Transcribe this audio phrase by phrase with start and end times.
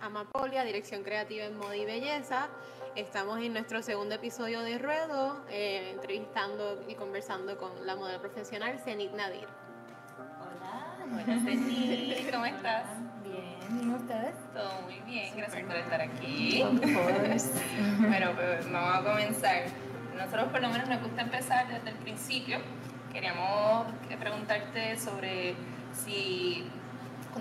[0.00, 2.48] Amapolia, Dirección Creativa en Moda y Belleza.
[2.96, 8.78] Estamos en nuestro segundo episodio de Ruedo, eh, entrevistando y conversando con la modelo profesional
[8.78, 9.46] Zenit Nadir.
[10.40, 12.84] Hola, hola Zenit, ¿cómo estás?
[13.22, 14.34] Bien, ¿y ustedes?
[14.54, 16.64] Todo muy bien, gracias por estar aquí.
[18.00, 19.64] Bueno, pues vamos a comenzar.
[20.16, 22.58] Nosotros por lo menos nos gusta empezar desde el principio.
[23.12, 25.54] Queríamos preguntarte sobre
[25.92, 26.66] si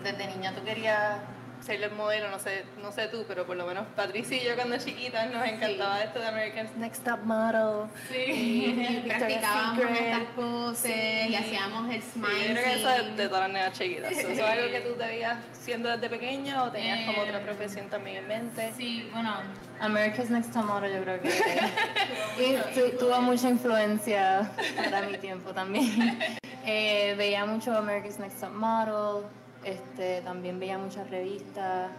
[0.03, 1.19] desde niña tú querías
[1.61, 4.55] ser el modelo, no sé, no sé tú, pero por lo menos Patricia y yo
[4.55, 7.87] cuando chiquitas nos encantaba esto de American's Next Top Model.
[8.09, 12.33] Sí, y practicábamos estas poses y hacíamos el smile.
[12.35, 14.11] Sí, yo creo que eso es de todas las nenas chiquitas.
[14.11, 17.87] ¿Eso es algo que tú te veías siendo desde pequeña o tenías como otra profesión
[17.89, 18.73] también en mente?
[18.75, 19.33] Sí, bueno,
[19.79, 21.29] America's Next Top Model yo creo que
[22.39, 24.51] y tu- tuvo mucha influencia
[24.89, 26.17] para mi tiempo también.
[26.65, 29.25] Eh, veía mucho America's Next Top Model,
[29.63, 31.91] este, también veía muchas revistas,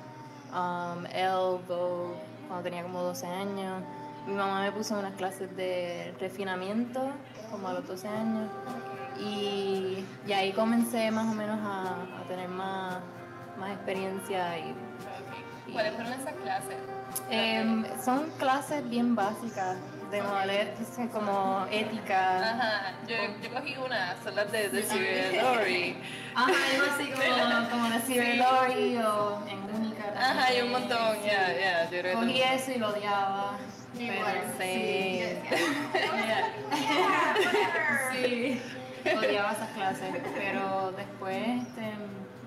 [0.53, 2.15] um, Elle, Vogue,
[2.49, 3.83] cuando tenía como 12 años.
[4.27, 7.01] Mi mamá me puso unas clases de refinamiento
[7.51, 8.51] como a los 12 años
[9.19, 12.99] y, y ahí comencé más o menos a, a tener más,
[13.59, 14.75] más experiencia y.
[15.73, 16.77] ¿Cuáles fueron esas clases?
[17.31, 19.77] Em, son clases bien básicas
[20.13, 22.51] de modelos como ética.
[22.51, 25.97] Ajá, yo, yo cogí una, son las de, de Lori.
[26.35, 28.37] Ajá, algo así como, como Sí.
[28.37, 30.05] Lori o en única.
[30.17, 33.53] Ajá, hay un montón, ya, ya, yo creo que Cogí eso y lo odiaba.
[33.99, 35.23] Igual, pero sí.
[38.13, 38.63] Sí,
[39.17, 41.93] odiaba esas clases, pero después este,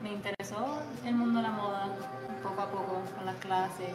[0.01, 1.87] me interesó el mundo de la moda
[2.41, 3.89] poco a poco con las clases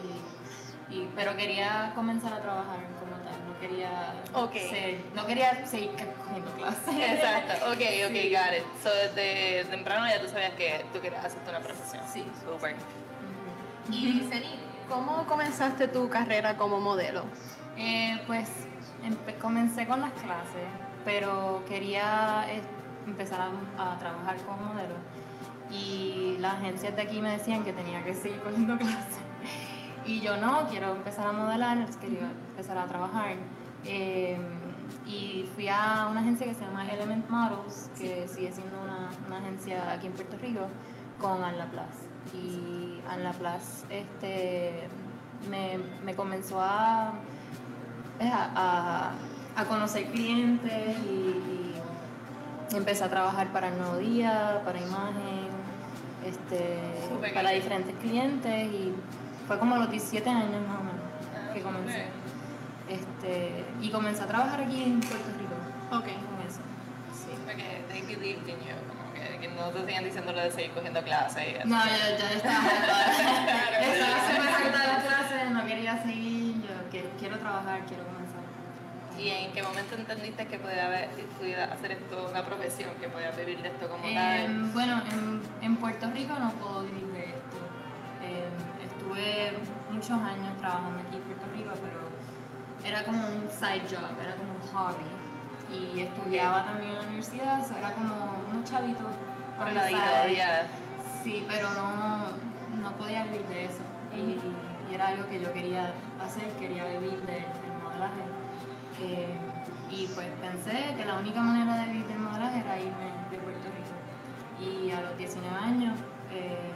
[0.90, 4.52] y, y- pero quería comenzar a trabajar como tal, quería Ok.
[4.54, 6.88] ser- no quería seguir cogiendo clases.
[6.98, 8.64] Exacto, ok, ok, got it.
[8.82, 12.02] So desde temprano ya tú sabías que tú querías hacerte una profesión.
[12.12, 12.24] Sí.
[12.44, 12.74] Super.
[13.90, 17.24] Y Zenit, ¿cómo comenzaste tu carrera como modelo?
[17.76, 18.48] Eh, pues
[19.40, 20.68] comencé con las clases,
[21.04, 22.60] pero quería eh,
[23.06, 24.94] empezar a, a trabajar como modelo.
[25.70, 29.19] Y las agencias de aquí me decían que tenía que seguir cogiendo clases.
[30.06, 33.34] Y yo no, quiero empezar a modelar, quería empezar a trabajar.
[33.84, 34.38] Eh,
[35.06, 39.38] y fui a una agencia que se llama Element Models, que sigue siendo una, una
[39.38, 40.60] agencia aquí en Puerto Rico,
[41.20, 42.08] con Anne Laplace.
[42.34, 44.88] Y Anne Laplace este,
[45.48, 47.12] me, me comenzó a,
[48.20, 49.12] eh, a,
[49.56, 51.74] a- conocer clientes y,
[52.72, 55.48] y empecé a trabajar para el Nuevo Día, para imagen,
[56.26, 56.78] este,
[57.34, 58.92] para diferentes clientes y
[59.50, 62.04] fue como a los 17 años más o menos que comencé.
[62.88, 65.56] Este, y comencé a trabajar aquí en Puerto Rico
[65.90, 66.04] Ok.
[66.04, 66.60] con eso.
[67.12, 67.34] Sí.
[67.44, 70.70] Porque they believed in you, como que, que no te sigan diciendo lo de seguir
[70.70, 71.66] cogiendo clases y eso.
[71.66, 72.60] No, yo ya estaba.
[73.80, 78.38] Estaba súper de las clases, no quería seguir, yo que- quiero trabajar, quiero comenzar.
[79.18, 81.08] ¿Y en qué momento entendiste que podía haber,
[81.40, 84.62] pudiera hacer esto una profesión, que podía vivir de esto como Eh, tal?
[84.72, 86.79] bueno, en, en Puerto Rico no puedo
[90.00, 94.54] muchos años trabajando aquí en Puerto Rico, pero era como un side job, era como
[94.56, 95.04] un hobby.
[95.76, 98.14] Y estudiaba también en la universidad, era como
[98.50, 99.12] unos chavitos
[99.58, 100.36] Por el side.
[100.36, 100.66] ya.
[101.22, 103.82] Sí, pero no, no podía vivir de eso.
[104.16, 104.40] Y,
[104.90, 105.92] y era algo que yo quería
[106.24, 108.22] hacer, quería vivir de- del modelaje.
[109.02, 109.36] Eh,
[109.90, 113.68] y pues pensé que la única manera de vivir del modelaje era irme de Puerto
[113.68, 114.64] Rico.
[114.64, 115.98] Y a los 19 años
[116.32, 116.70] eh,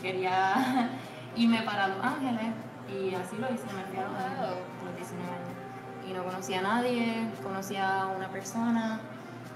[0.00, 0.88] quería
[1.36, 2.52] irme para Los Ángeles
[2.88, 6.08] y así lo hice, me fui a Los Ángeles a los 19 años.
[6.08, 9.00] Y no conocía a nadie, conocía a una persona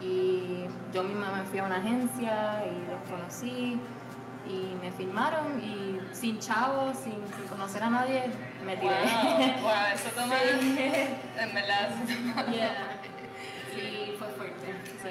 [0.01, 3.81] y yo misma me fui a una agencia y los conocí
[4.49, 8.31] y me firmaron y sin chavos, sin, sin conocer a nadie,
[8.65, 8.95] me tiré.
[8.95, 10.79] Wow, wow, eso toma, Sí.
[11.39, 11.89] en verdad,
[12.53, 12.96] Yeah.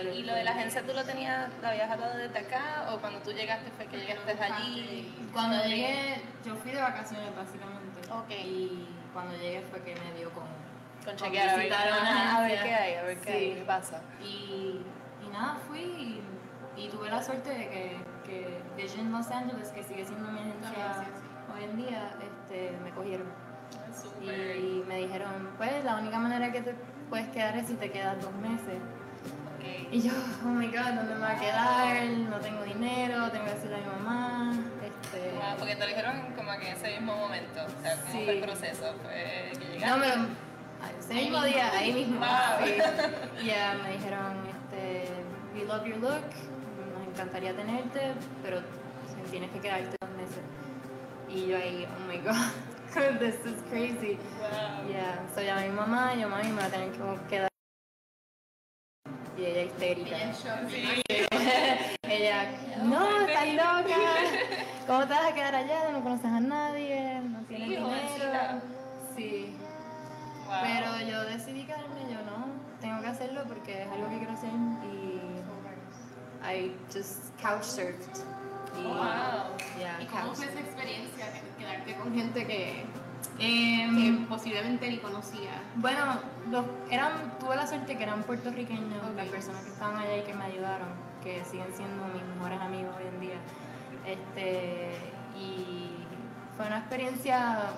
[0.04, 3.20] ¿Y lo de la agencia tú lo tenías, lo habías hablado desde acá o cuando
[3.20, 5.14] tú llegaste fue que llegaste allí?
[5.34, 8.02] Cuando llegué, yo fui de vacaciones básicamente.
[8.12, 8.30] Ok.
[8.32, 10.44] Y cuando llegué fue que me dio con,
[11.06, 13.56] Con chequear, a ver, a ver qué hay, a ver qué hay, Sí.
[13.60, 14.02] qué pasa.
[14.22, 14.82] Y,
[15.26, 16.22] y nada, fui y,
[16.78, 21.06] y tuve la suerte de que, que Vision Los Angeles, que sigue siendo mi agencia
[21.56, 23.28] hoy en día, este, me cogieron.
[23.94, 24.58] Súper.
[24.58, 26.76] Y me dijeron, pues la única manera que te
[27.10, 28.82] puedes quedar es si te quedas dos meses.
[29.92, 30.12] Y yo,
[30.44, 32.04] oh my god, ¿dónde me va a quedar?
[32.30, 34.52] No tengo dinero, tengo que decirle a mi mamá.
[34.84, 38.12] Este, Wow, porque te lo dijeron como que en ese mismo momento, o sea, ¿cómo
[38.12, 38.24] Sí.
[38.26, 38.94] fue el proceso?
[39.04, 39.88] Fue que llegaste.
[39.88, 40.28] no, pero
[41.00, 42.20] ese mismo día, ahí mismo.
[42.20, 42.66] Wow.
[42.66, 43.46] Sí.
[43.46, 45.10] Ya me dijeron, este,
[45.54, 46.26] we love your look,
[46.94, 48.14] nos encantaría tenerte,
[48.44, 48.62] pero
[49.32, 50.44] tienes que quedarte dos meses.
[51.30, 54.18] Y yo ahí, oh my god, this is crazy.
[54.40, 54.90] Wow.
[54.90, 57.50] Yeah, so llamé a mi mamá y yo, mami, me voy a tener que quedar.
[59.38, 60.18] Y ella histérica.
[62.04, 62.52] ella,
[62.84, 63.96] no, estás loca.
[64.88, 65.90] ¿Cómo te vas a quedar allá?
[65.92, 67.88] No conoces a nadie, no tienes dinero.
[67.88, 68.62] jovencita.
[69.16, 69.56] Sí,
[70.46, 70.56] Wow.
[70.62, 72.46] pero yo decidí quedarme, yo no,
[72.80, 74.50] tengo que hacerlo porque es algo que quiero hacer
[74.94, 75.22] y
[76.48, 77.96] I just couch surfed.
[78.80, 78.94] Y, Wow.
[79.80, 81.26] yeah, ¿Y cómo couch fue esa experiencia?
[81.34, 82.86] que- Quedarte con gente que,
[83.38, 85.62] Em, que posiblemente ni conocía.
[85.76, 90.24] Bueno, los, eran, tuve la suerte que eran puertorriqueños, las personas que estaban allá y
[90.24, 90.88] que me ayudaron,
[91.22, 93.38] que siguen siendo mis mejores amigos hoy en día.
[94.06, 94.92] Este,
[95.38, 95.90] y
[96.56, 97.72] fue una experiencia,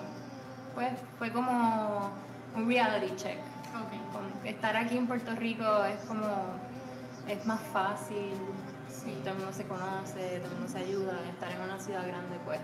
[0.74, 2.12] pues, fue como
[2.54, 3.38] un reality check.
[4.44, 6.54] Estar aquí en Puerto Rico es como,
[7.26, 8.32] es más fácil,
[9.22, 11.18] todo el mundo se conoce, todo el mundo se ayuda.
[11.28, 12.60] Estar en una ciudad grande, pues,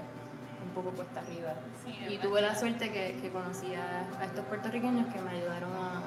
[0.75, 1.55] poco cuesta arriba.
[1.85, 5.71] Sí, Y tuve la suerte que, que conocí a, a estos puertorriqueños que me ayudaron
[5.73, 6.03] a,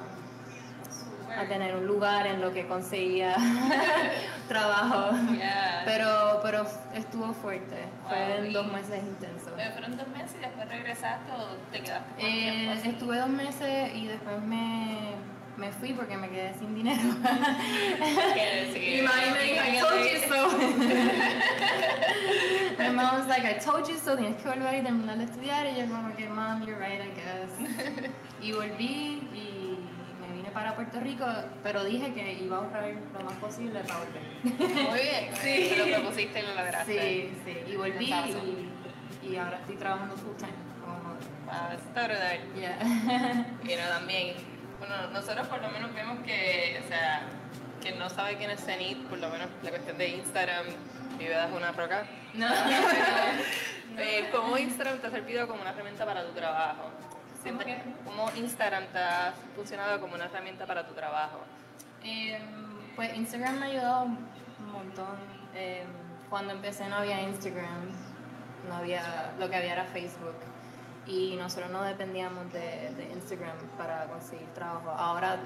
[1.48, 3.36] tener un lugar en lo que conseguía
[4.48, 5.14] trabajo.
[5.32, 5.82] Yeah.
[5.84, 9.52] Pero, pero estuvo fuerte, Wow, fue dos meses intensos.
[9.56, 14.06] Pero fueron dos meses y después regresaste o te quedaste Eh, estuve dos meses y
[14.06, 14.67] después me,
[15.58, 17.00] me fui porque me quedé sin dinero.
[17.02, 20.48] Y mami me dijo, I told you so.
[22.78, 25.66] My mom was like, I told you so, tienes que volver y terminar de estudiar.
[25.66, 27.50] Y yo como que, mom, you're right, I guess.
[28.40, 29.78] y volví y
[30.20, 31.26] me vine para Puerto Rico,
[31.64, 34.22] pero dije que iba a ahorrar lo más posible para volver.
[34.88, 35.70] Muy bien, Sí.
[35.74, 36.92] te lo propusiste y lo lograste.
[36.92, 38.68] Sí, sí, y volví y,
[39.28, 40.52] y ahora estoy trabajando full time.
[40.80, 41.18] Como,
[41.48, 42.38] Wow, está brutal.
[42.54, 42.78] yeah.
[43.64, 44.36] Y no, también,
[44.78, 47.22] bueno, nosotros por lo menos vemos que, o sea,
[47.82, 50.66] que no sabe quién es Zenith, por lo menos la cuestión de Instagram,
[51.18, 52.04] vive bajo una roca.
[52.34, 52.48] no.
[54.00, 56.90] Eh, ¿Cómo Instagram te ha servido como una herramienta para tu trabajo?
[57.42, 58.30] ¿Sientes ¿Cómo qué?
[58.30, 61.40] cómo Instagram te ha funcionado como una herramienta para tu trabajo?
[62.04, 62.38] Em,
[62.94, 65.16] pues Instagram me ha ayudado un montón.
[65.52, 65.88] Em,
[66.30, 67.88] cuando empecé no había Instagram,
[68.68, 70.36] no había, lo que había era Facebook.
[71.08, 74.90] Y nosotros no dependíamos de, de Instagram para conseguir trabajo.
[74.90, 75.38] Ahora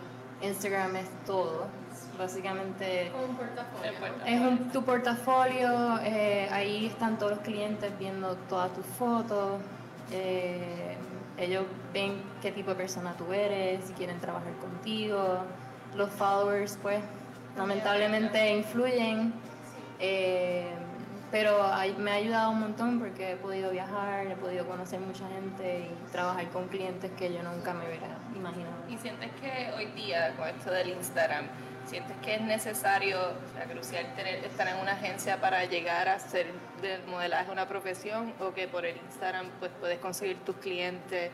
[0.42, 1.66] Instagram es todo.
[2.18, 4.24] Básicamente un portafolio.
[4.26, 9.60] Es un- tu portafolio, eh, ahí están todos los clientes viendo todas tus fotos.
[10.10, 10.96] eh,
[11.38, 11.64] ellos
[11.94, 15.38] ven qué tipo de persona tú eres, si quieren trabajar contigo.
[15.96, 17.00] Los followers, pues,
[17.56, 19.32] lamentablemente influyen.
[19.98, 20.74] eh,
[21.32, 21.58] pero
[21.98, 26.12] me ha ayudado un montón porque he podido viajar, he podido conocer mucha gente y
[26.12, 28.74] trabajar con clientes que yo nunca me hubiera imaginado.
[28.90, 31.46] ¿Y sientes que hoy día, con esto del Instagram,
[31.86, 36.46] sientes que es necesario, o crucial, tener, estar en una agencia para llegar a hacer
[36.82, 41.30] del modelaje una profesión o que por el Instagram pues puedes conseguir tus clientes,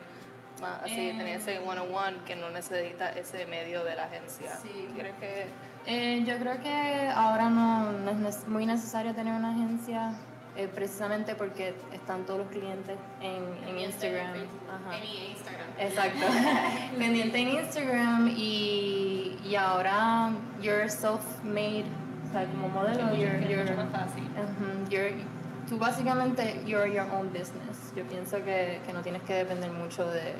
[0.61, 1.15] más así, Eh.
[1.17, 4.57] tener ese one-on-one que no necesita ese medio de la agencia?
[4.63, 4.89] Sí.
[4.97, 5.47] ¿Crees que
[5.87, 10.13] Eh, yo creo que ahora no, no es muy necesario tener una agencia,
[10.57, 14.35] eh, precisamente porque están todos los clientes en, en Instagram.
[14.69, 14.99] Ajá.
[14.99, 15.67] En Instagram.
[15.79, 16.27] Exacto.
[16.99, 21.85] Pendiente en Instagram y, y ahora you're self-made,
[22.29, 24.25] o sea, como modelo, you're, you're, más fácil?
[24.25, 25.25] Ujú, you're-
[25.69, 27.93] tú básicamente you're your own business.
[27.95, 30.35] Yo pienso que, que no tienes que depender mucho de,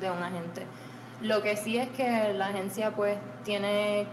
[0.00, 0.66] de un agente.
[1.20, 4.06] Lo que sí es que la agencia pues tiene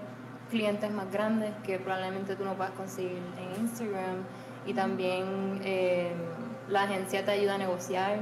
[0.49, 4.17] clientes más grandes que probablemente tú no puedas conseguir en Instagram
[4.65, 6.11] y también eh,
[6.69, 8.19] la agencia te ayuda a negociar,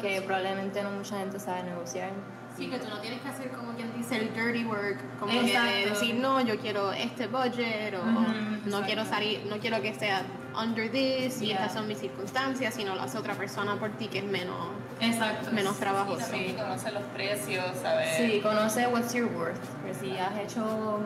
[0.00, 2.10] que probablemente no mucha gente sabe negociar.
[2.56, 5.46] Sí, que tú no tienes que hacer como quien dice el dirty work, como que
[5.46, 5.90] Exacto.
[5.90, 8.86] decir no, yo quiero este budget o Ujú, no exacto.
[8.86, 10.22] quiero salir, no quiero que sea
[10.56, 11.56] under this y Yeah.
[11.56, 14.56] estas son mis circunstancias, sino hace otra persona por ti que es menos,
[15.00, 15.50] Exacto.
[15.52, 16.26] menos Y trabajoso.
[16.26, 18.08] también conocer los precios, saber...
[18.16, 19.56] Sí, conoce what's your worth.
[19.82, 21.00] Pero si has hecho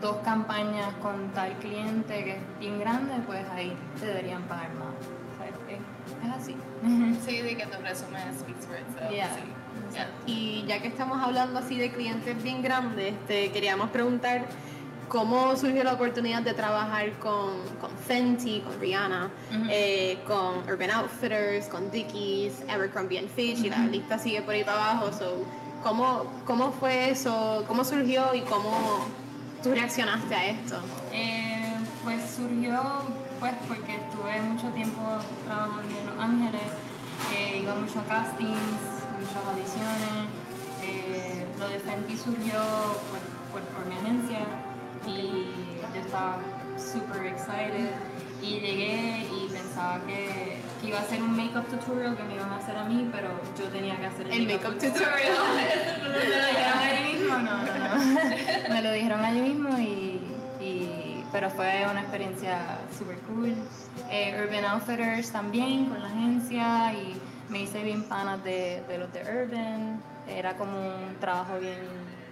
[0.00, 4.88] dos campañas con tal cliente que es bien grande, pues ahí te deberían pagar más.
[4.88, 6.56] O sea, es, así.
[7.26, 9.10] Sí, de que tu resumen speaks for itself.
[9.10, 9.34] Yeah.
[9.34, 9.40] sí.
[9.94, 10.08] Yeah.
[10.26, 14.44] Y ya que estamos hablando así de clientes bien grandes, este, queríamos preguntar
[15.10, 17.50] cómo surgió la oportunidad de trabajar con,
[17.80, 19.64] con Fenty, con Rihanna, Ujú.
[19.68, 24.62] eh, con Urban Outfitters, con Dickies, Abercrombie and Fitch, y la lista sigue por ahí
[24.64, 25.10] para abajo.
[25.12, 25.44] So,
[25.82, 27.64] ¿cómo, ¿Cómo fue eso?
[27.66, 29.04] ¿Cómo surgió y cómo
[29.64, 30.76] tú reaccionaste a esto?
[31.12, 31.74] Eh,
[32.04, 32.80] pues surgió
[33.40, 35.00] pues porque estuve mucho tiempo
[35.44, 36.70] trabajando en Los Ángeles,
[37.34, 38.80] eh, iba mucho a castings,
[39.18, 40.28] muchas audiciones.
[40.82, 42.60] eh, lo de Fenty surgió
[43.10, 43.22] pues,
[47.50, 47.90] excited
[48.42, 52.48] y llegué y pensaba que que iba a hacer un make-up tutorial que me iban
[52.50, 53.28] a hacer a mí, pero
[53.58, 55.36] yo tenía que hacer el, El make-up tutorial.
[56.02, 57.78] me lo dijeron allí mismo, no, no,
[58.68, 58.74] no.
[58.74, 60.20] me lo dijeron allí mismo y,
[60.64, 63.54] y- pero fue una experiencia super cool.
[64.10, 67.14] Eh, Urban Outfitters también con la agencia y
[67.50, 70.00] me hice bien panas de, de los de Urban.
[70.28, 71.78] Era como un trabajo bien,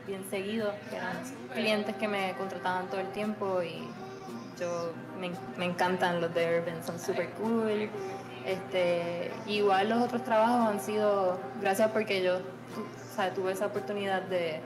[0.07, 1.17] bien seguido, que eran
[1.53, 3.87] clientes que me contrataban todo el tiempo y
[4.59, 7.89] yo me, encantan los de Urban, son super cool.
[8.45, 14.61] Este, igual los otros trabajos han sido, gracias porque yo o tuve esa oportunidad de,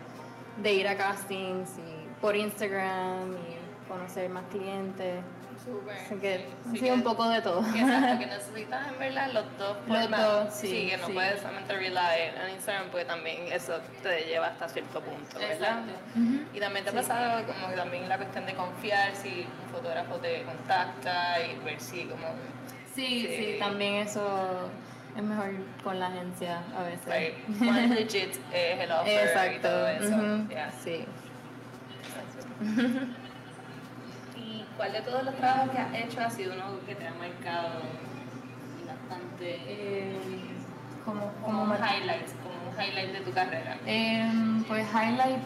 [0.62, 5.22] de ir a castings y por Instagram y conocer más clientes.
[5.64, 5.94] Súper.
[5.96, 7.62] Así que sí, sí sido un poco de todo.
[7.72, 10.44] que exacto, que necesitas en verdad los dos Los formatos.
[10.46, 11.12] dos, sí, que no sí.
[11.12, 15.82] puedes solamente rely en Instagram porque también eso te lleva hasta cierto punto, ¿verdad?
[16.52, 16.98] Y también te ha Sí.
[16.98, 21.80] pasado como que también la cuestión de confiar si un fotógrafo te contacta y ver
[21.80, 22.26] si como
[22.94, 23.56] Sí, sí, Sí.
[23.58, 24.68] también eso
[25.16, 25.50] es mejor
[25.84, 27.06] con la agencia a veces.
[27.06, 29.68] like, cuán legit es el offer y Exacto.
[29.68, 30.08] todo eso.
[30.16, 30.70] ujú, yeah.
[30.82, 31.04] Sí.
[34.72, 37.14] ¿Y cuál de todos los trabajos que has hecho ha sido uno que te ha
[37.14, 37.68] marcado
[38.86, 40.16] bastante Eh,
[41.04, 43.76] como, como como un mar- highlight, como un highlight de tu carrera?
[43.86, 45.42] Em, pues highlight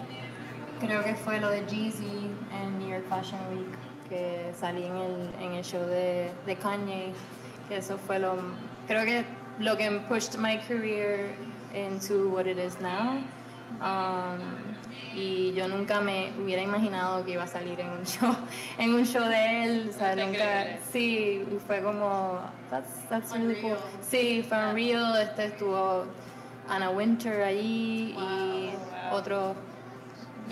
[0.80, 2.30] creo que fue lo de Jeezy
[2.62, 3.78] en New York Fashion Week,
[4.08, 7.12] que salí en el, en el show de, de Kanye,
[7.68, 8.36] que eso fue lo,
[8.86, 9.24] creo que
[9.58, 11.34] lo que pushed my career
[11.74, 13.16] into what it is now.
[13.80, 14.40] Um,
[15.14, 18.34] y yo nunca me hubiera imaginado que iba a salir en un show,
[18.78, 23.60] en un show de él, o sea, Está nunca, sí, fue como, that's, that's really
[23.60, 23.76] cool.
[24.02, 26.04] Sí, fue unreal, este estuvo
[26.68, 28.70] Anna Winter allí y
[29.10, 29.18] Wow.
[29.18, 29.56] otros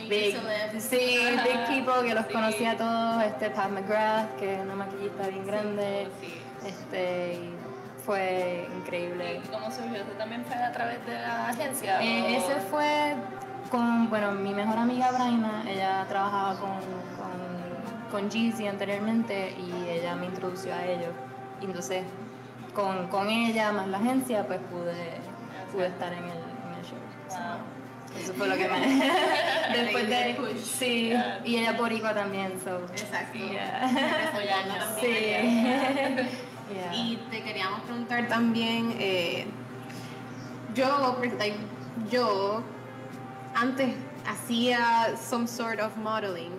[0.08, 0.36] big,
[0.78, 0.98] sí,
[1.44, 2.32] big people que los Sí.
[2.32, 6.34] conocía a todos, este Pat McGrath, que es una maquillista bien grande, Sí.
[6.68, 7.38] este,
[8.04, 9.40] fue increíble.
[9.44, 10.02] ¿Y cómo surgió?
[10.02, 12.02] ¿Eso también fue a través de la agencia?
[12.02, 13.14] Eh, ese fue
[13.70, 16.70] con, bueno, mi mejor amiga Braina, ella trabajaba con,
[17.16, 21.12] con, con Jeezy anteriormente y ella me introdució a ellos.
[21.60, 22.04] Y entonces,
[22.74, 25.20] con, con ella más la agencia, pues pude,
[25.72, 26.98] pude estar en el, en el show.
[27.30, 28.20] Wow.
[28.20, 29.12] Eso fue lo que me...
[29.82, 30.36] Después de...
[30.62, 31.12] Sí,
[31.44, 32.80] y ella boricua también, so...
[32.92, 33.38] Exacto.
[33.38, 33.90] Yeah.
[35.00, 36.53] Sí.
[36.72, 36.94] Yeah.
[36.94, 39.46] Y te queríamos preguntar también, eh,
[40.74, 41.20] yo,
[42.10, 42.62] yo
[43.54, 43.94] antes
[44.26, 46.52] hacía some sort of modeling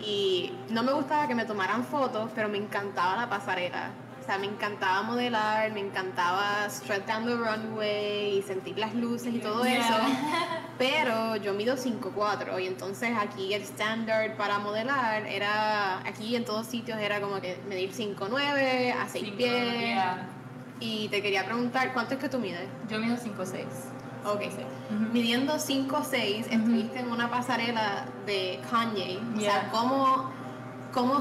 [0.00, 3.90] y no me gustaba que me tomaran fotos, pero me encantaba la pasarela.
[4.22, 9.34] O sea, me encantaba modelar, me encantaba strut down the runway y sentir las luces
[9.34, 9.78] y todo Yeah.
[9.80, 9.94] eso.
[10.78, 16.66] Pero yo mido 5'4 y entonces aquí el estándar para modelar era, aquí en todos
[16.68, 19.80] sitios era como que medir 5'9 a 6 Cinco, pies.
[19.80, 20.28] yeah.
[20.80, 22.68] Y te quería preguntar, ¿cuánto es que tú mides?
[22.88, 23.64] Yo mido 5'6".
[24.24, 24.42] Ok.
[24.42, 25.12] Ujú.
[25.12, 29.18] Midiendo 5'6, estuviste en una pasarela de Kanye.
[29.36, 29.68] O sea, Yeah.
[29.72, 30.30] ¿cómo,
[30.92, 31.18] ¿cómo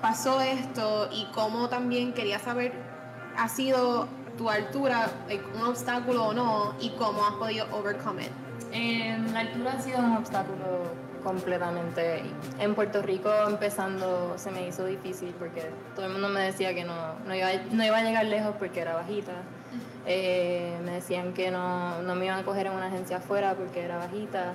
[0.00, 2.72] pasó esto y cómo también quería saber,
[3.36, 4.08] ha sido
[4.38, 5.10] tu altura
[5.60, 8.32] un obstáculo o no y cómo has podido overcome it?
[8.72, 12.22] Eh, la altura ha sido un obstáculo completamente.
[12.60, 16.84] En Puerto Rico empezando se me hizo difícil porque todo el mundo me decía que
[16.84, 16.94] no,
[17.26, 19.32] no, iba, no iba a llegar lejos porque era bajita.
[20.06, 23.82] Eh, me decían que no, no me iban a coger en una agencia afuera porque
[23.82, 24.52] era bajita.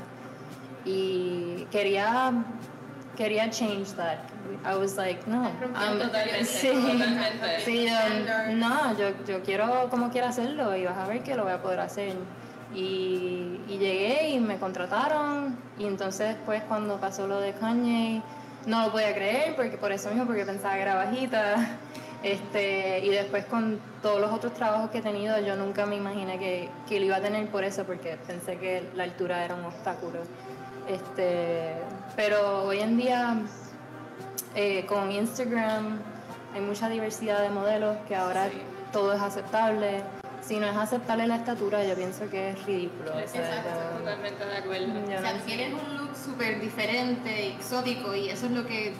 [0.86, 2.32] Y quería,
[3.18, 4.20] quería change that.
[4.66, 5.50] I was like, no.
[5.60, 6.70] Totalmente, sí.
[6.70, 7.60] totalmente.
[7.66, 11.44] Sí, yo, no, yo, yo quiero como quiera hacerlo y vas a ver que lo
[11.44, 12.16] voy a poder hacer.
[12.74, 18.22] Y, y llegué y me contrataron y entonces después cuando pasó lo de Kanye
[18.66, 21.56] no lo podía creer porque por eso mismo porque pensaba que era bajita
[22.24, 26.40] este y después con todos los otros trabajos que he tenido yo nunca me imaginé
[26.40, 29.66] que, que lo iba a tener por eso porque pensé que la altura era un
[29.66, 30.20] obstáculo
[30.88, 31.74] este
[32.16, 33.36] pero hoy en día
[34.56, 36.00] eh, con Instagram
[36.56, 38.62] hay mucha diversidad de modelos que ahora Sí.
[38.94, 40.02] todo es aceptable.
[40.52, 43.12] Si no es aceptable la estatura, yo pienso que es ridículo.
[43.12, 44.86] o sea, Exacto, totalmente de acuerdo.
[45.10, 48.94] yo O sea, no tienes un look súper diferente, exótico y eso es lo que,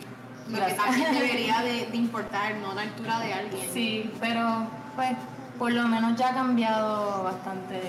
[0.48, 3.70] lo que también debería de, de importar, no la altura de alguien.
[3.74, 4.66] Sí, pero
[4.96, 5.12] pues
[5.60, 7.82] por lo menos ya ha cambiado bastante.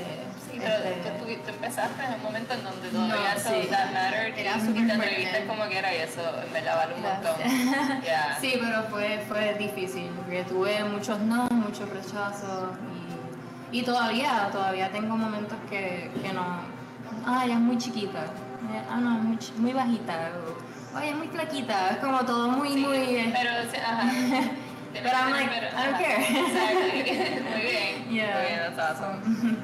[0.51, 3.69] Sí, pero este, tú, tú- empezaste en un momento en donde todavía No, eso sí.
[3.69, 7.03] that mattered Era y te entrevistas como que era y eso en verdad vale un
[7.03, 7.35] montón.
[7.39, 8.03] Gracias.
[8.03, 8.39] Yeah.
[8.41, 12.71] Sí, pero fue, fue difícil, porque tuve muchos no, muchos rechazos
[13.73, 16.45] y, todavía, todavía tengo momentos que, que no,
[17.27, 18.21] ah, ella es muy chiquita,
[18.73, 20.31] Eh, ah, no, es muy, chi- muy bajita,
[20.95, 22.97] o, oye, es muy flaquita, es como todo muy, Sí, muy...
[22.97, 24.03] eh, pero sí, ajá.
[24.93, 26.21] Tienes But I'm like, pero- I don't ajá, care.
[26.23, 26.81] Exacto.
[27.51, 27.93] Muy bien.
[28.13, 28.37] Yeah.
[28.37, 29.57] Muy bien, that's awesome.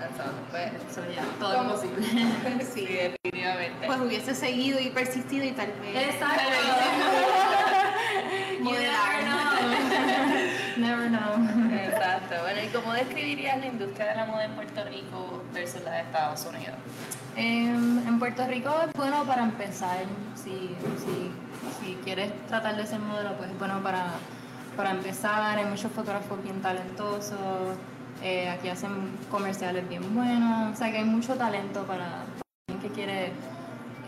[0.00, 0.44] That's awesome.
[0.50, 1.74] Pues, So, yeah, todo ¿Cómo?
[1.74, 2.64] es posible.
[2.72, 3.86] sí, definitivamente.
[3.86, 6.14] Pues hubiese seguido y persistido y tal vez.
[6.14, 6.40] Exacto.
[13.04, 16.76] Describirías la industria de la moda en Puerto Rico versus la de Estados Unidos?
[17.36, 19.98] Em, en Puerto Rico es bueno para empezar.
[20.34, 21.30] Si, si,
[21.80, 24.06] si quieres tratar de ser modelo, pues es bueno para,
[24.76, 25.58] para empezar.
[25.58, 27.76] Hay muchos fotógrafos bien talentosos.
[28.22, 28.90] eh, aquí hacen
[29.30, 30.72] comerciales bien buenos.
[30.74, 32.22] O sea que hay mucho talento para
[32.68, 33.32] alguien que quiere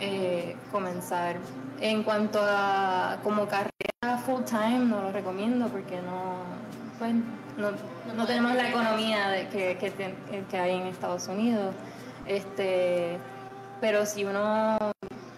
[0.00, 1.36] eh, comenzar.
[1.80, 6.44] En cuanto a como carrera full time, no lo recomiendo porque no,
[6.98, 7.14] pues,
[7.56, 7.70] no,
[8.14, 11.74] no tenemos la economía de, que, que, hay en Estados Unidos.
[12.26, 13.18] Este,
[13.80, 14.78] pero si uno,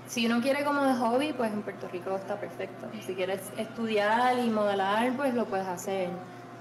[0.06, 2.88] si uno quiere como de hobby, pues en Puerto Rico está perfecto.
[3.04, 6.08] Si quieres estudiar y modelar, pues lo puedes hacer.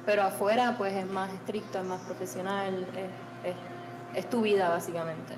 [0.06, 3.56] Pero afuera, pues es más estricto, es más profesional, es, es-
[4.16, 5.34] es tu vida básicamente.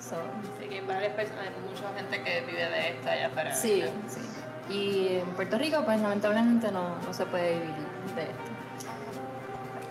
[0.00, 0.16] So,
[0.58, 3.54] que hay varias personas, hay mucha gente que vive de esta allá afuera.
[3.54, 4.20] Sí, sí.
[4.74, 7.74] Y en Puerto Rico, pues lamentablemente no, no se puede vivir
[8.16, 8.51] de esto.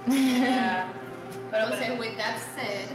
[0.05, 2.88] Pero, Entonces, pero- with that said,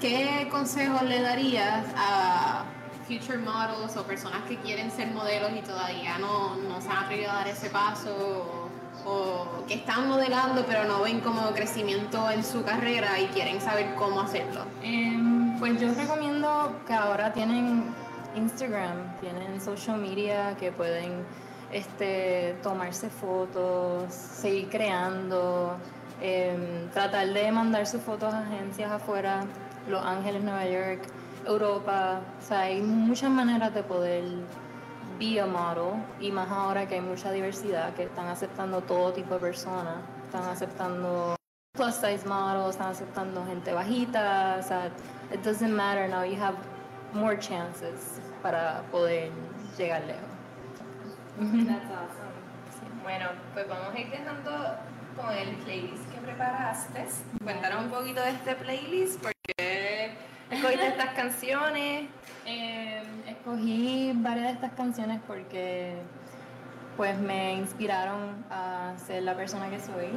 [0.00, 2.64] ¿qué consejos le darías a
[3.06, 7.30] future models o personas que quieren ser modelos y todavía no, no se han atrevido
[7.30, 8.68] a dar ese paso
[9.04, 13.60] o, o que están modelando pero no ven como crecimiento en su carrera y quieren
[13.60, 14.62] saber cómo hacerlo?
[14.82, 17.84] Em, pues yo recomiendo que ahora tienen
[18.34, 21.24] Instagram, tienen social media que pueden
[21.72, 25.76] este, tomarse fotos, seguir creando,
[26.20, 29.44] em, tratar de mandar sus fotos a agencias afuera,
[29.88, 31.02] Los Ángeles, Nueva York,
[31.46, 32.20] Europa.
[32.38, 34.24] O sea, hay muchas maneras de poder
[35.18, 39.34] be a model y más ahora que hay mucha diversidad, que están aceptando todo tipo
[39.34, 41.36] de personas, están aceptando
[41.72, 44.90] plus size models, están aceptando gente bajita, o sea,
[45.32, 46.56] it doesn't matter now, you have
[47.12, 49.30] more chances para poder
[49.76, 50.36] llegar lejos.
[51.38, 52.26] That's awesome.
[53.02, 54.50] Bueno, pues vamos a ir dejando
[55.16, 57.06] con el playlist que preparaste.
[57.42, 60.10] Cuéntanos un poquito de este playlist, por qué
[60.50, 62.06] escogiste estas canciones.
[62.46, 65.94] Eh, escogí varias de estas canciones porque
[66.96, 70.08] pues me inspiraron a ser la persona que soy,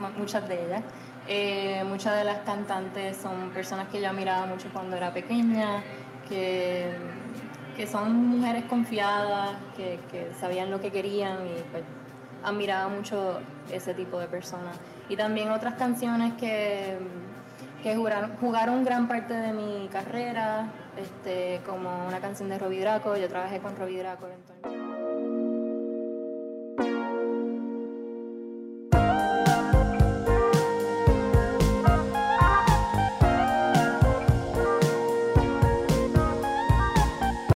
[0.00, 0.82] mu- muchas de ellas.
[1.26, 5.82] Eh, muchas de las cantantes son personas que yo admiraba mucho cuando era pequeña,
[6.28, 6.90] que,
[7.76, 11.84] que son mujeres confiadas, que, que sabían lo que querían y pues
[12.42, 14.76] admiraba mucho ese tipo de personas.
[15.08, 16.98] Y también otras canciones que,
[17.82, 23.16] que jugaron, jugaron gran parte de mi carrera, este, como una canción de Robbie Draco,
[23.16, 24.26] yo trabajé con Robbie Draco.
[24.28, 24.87] entonces-